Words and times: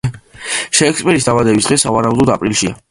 შექსპირის 0.79 1.29
დაბადების 1.29 1.71
დღე 1.71 1.79
სავარაუდოდ 1.85 2.35
აპრილშია. 2.39 2.79